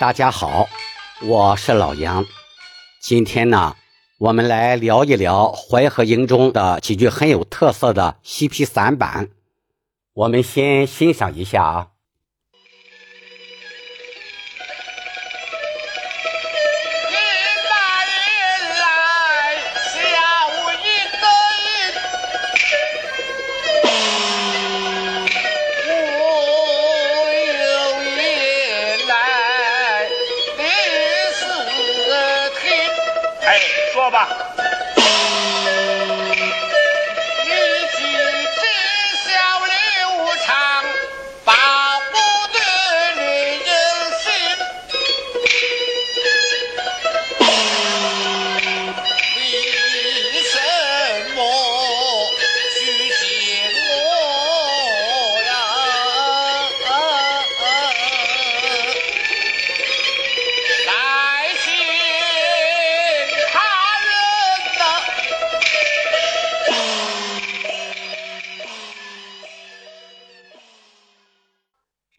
[0.00, 0.68] 大家好，
[1.22, 2.26] 我是老杨。
[3.00, 3.76] 今天呢，
[4.18, 9.28] 我们来聊一聊淮河营中的几句很有特色的西皮散板。
[10.12, 11.88] 我们先欣赏一下啊。
[33.46, 33.58] 哎
[33.92, 34.73] 说吧。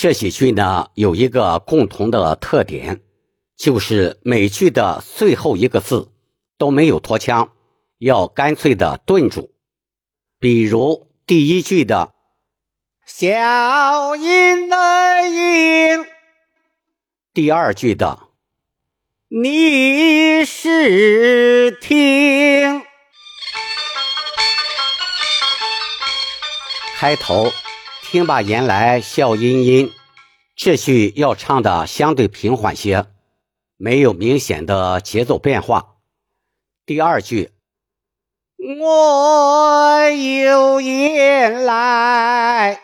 [0.00, 3.00] 这几句呢，有一个共同的特点，
[3.56, 6.12] 就是每句的最后一个字
[6.56, 7.50] 都没有拖腔，
[7.98, 9.52] 要干脆的顿住。
[10.38, 12.14] 比如第一句的
[13.04, 16.06] “小音的音”，
[17.34, 18.28] 第二句的
[19.26, 22.82] “你是听”，
[26.94, 27.50] 开头。
[28.10, 29.92] 听罢言来笑吟吟，
[30.56, 33.04] 这句要唱的相对平缓些，
[33.76, 35.96] 没有明显的节奏变化。
[36.86, 37.50] 第二句，
[38.80, 42.80] 我有言来，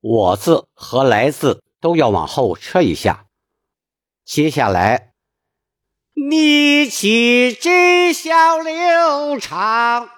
[0.00, 3.26] 我字和来字都要往后撤一下。
[4.24, 5.12] 接下来，
[6.14, 10.10] 你气真笑流长。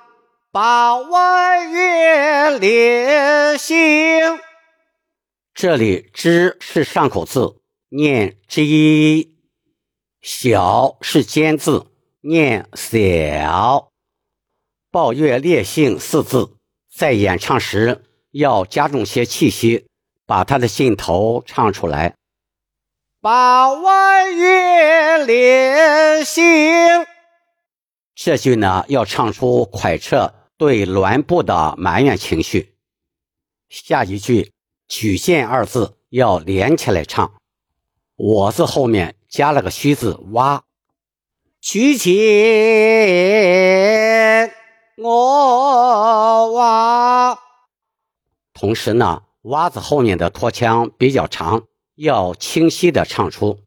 [0.54, 4.22] 把弯月连心，
[5.53, 7.56] 这里之是上口字，
[7.88, 8.62] 念之；
[10.22, 11.88] 小是尖字，
[12.20, 13.88] 念小。
[14.93, 16.53] 抱月烈性四字，
[16.94, 19.88] 在演唱时要加重些气息，
[20.25, 22.14] 把它的劲头唱出来。
[23.20, 26.44] 把弯月连心，
[28.14, 30.32] 这句呢要唱出快彻。
[30.56, 32.76] 对栾布的埋怨情绪，
[33.69, 34.53] 下一句
[34.87, 37.34] “举荐”二字要连起来唱
[38.15, 40.62] ，“我”字后面加了个虚字“挖”，
[41.60, 42.14] 举荐
[44.97, 47.37] 我挖。
[48.53, 51.64] 同时呢，“挖”字后面的拖腔比较长，
[51.97, 53.59] 要清晰的唱出，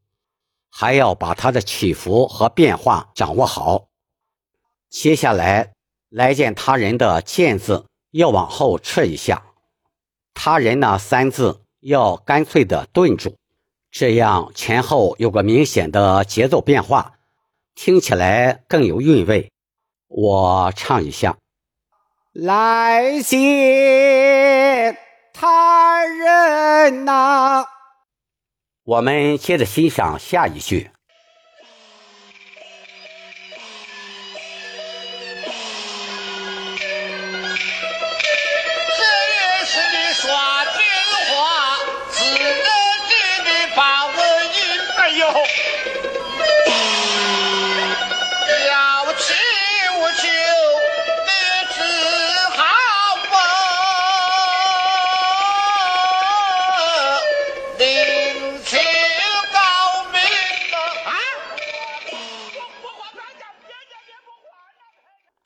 [0.69, 3.89] 还要把它的起伏和变化掌握好。
[4.89, 5.73] 接下来。
[6.09, 9.43] 来见他人的“见”字要往后撤一下
[10.33, 13.35] ，“他人”呢三字要干脆的顿住，
[13.91, 17.13] 这样前后有个明显的节奏变化，
[17.75, 19.51] 听起来更有韵味。
[20.07, 21.37] 我唱一下
[22.31, 24.97] ：“来见
[25.33, 27.65] 他人呐。”
[28.85, 30.89] 我们接着欣赏下一句。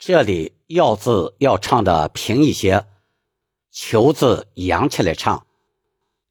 [0.03, 2.88] 这里“要”字要唱的平一些
[3.69, 5.45] ，“求”字扬起来唱，“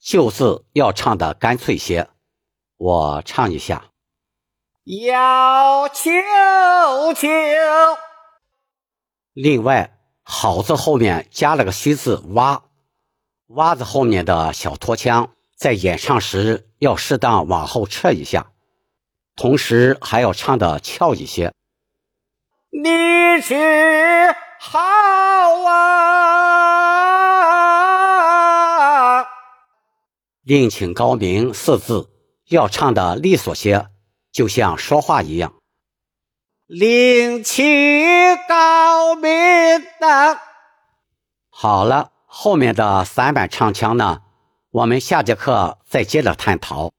[0.02, 2.08] 就”字要唱的干脆些。
[2.78, 3.92] 我唱一下
[4.82, 6.10] ：“要求
[7.14, 7.28] 求。”
[9.34, 12.64] 另外，“好”字后面加了个虚字“挖
[13.54, 18.50] ”，“挖”字后面的小拖腔，在演唱时要适当往后撤一下，
[19.36, 21.54] 同时还要唱的翘一些。
[22.72, 24.78] 你是好
[28.46, 29.26] 啊！
[30.44, 32.08] 另请高明四字
[32.48, 33.88] 要唱的利索些，
[34.30, 35.54] 就像说话一样。
[36.68, 37.66] 另请
[38.48, 39.30] 高明
[39.98, 40.38] 的。
[41.50, 44.20] 好了，后面的散板唱腔呢？
[44.70, 46.92] 我们下节课再接着探讨。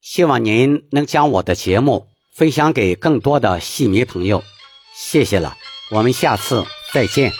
[0.00, 4.42] 希望您能将我的节目分享给更多的戏迷朋友，
[5.02, 5.56] 谢谢了，
[5.90, 7.32] 我们下次再见。